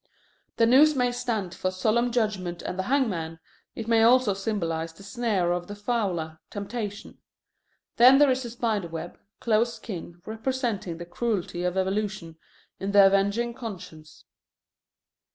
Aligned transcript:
The 0.57 0.65
noose 0.65 0.95
may 0.95 1.11
stand 1.11 1.53
for 1.53 1.69
solemn 1.69 2.11
judgment 2.11 2.63
and 2.63 2.79
the 2.79 2.89
hangman, 2.89 3.37
it 3.75 3.87
may 3.87 4.01
also 4.01 4.33
symbolize 4.33 4.93
the 4.93 5.03
snare 5.03 5.51
of 5.51 5.67
the 5.67 5.75
fowler, 5.75 6.39
temptation. 6.49 7.19
Then 7.97 8.17
there 8.17 8.31
is 8.31 8.41
the 8.41 8.49
spider 8.49 8.87
web, 8.87 9.19
close 9.39 9.77
kin, 9.77 10.19
representing 10.25 10.97
the 10.97 11.05
cruelty 11.05 11.63
of 11.63 11.77
evolution, 11.77 12.37
in 12.79 12.93
The 12.93 13.05
Avenging 13.05 13.53
Conscience. 13.53 14.25